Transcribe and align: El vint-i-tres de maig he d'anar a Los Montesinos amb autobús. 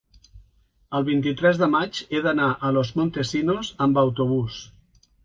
El 0.99 1.03
vint-i-tres 1.09 1.59
de 1.63 1.67
maig 1.73 1.99
he 2.11 2.21
d'anar 2.29 2.47
a 2.55 2.71
Los 2.79 2.89
Montesinos 3.01 3.71
amb 3.87 4.01
autobús. 4.05 4.59